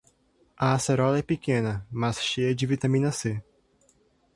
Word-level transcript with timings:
A 0.57 0.73
acerola 0.73 1.19
é 1.19 1.21
pequena, 1.21 1.85
mas 1.91 2.23
cheia 2.23 2.55
de 2.55 2.65
vitamina 2.65 3.11
C. 3.11 3.39